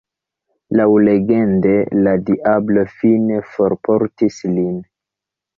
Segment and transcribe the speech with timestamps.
[0.79, 1.75] Laŭlegende
[2.07, 4.77] la diablo fine forportis lin.